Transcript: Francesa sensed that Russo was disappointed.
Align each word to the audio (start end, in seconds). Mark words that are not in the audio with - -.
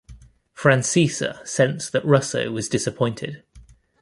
Francesa 0.55 1.47
sensed 1.47 1.91
that 1.91 2.03
Russo 2.03 2.49
was 2.51 2.67
disappointed. 2.67 3.43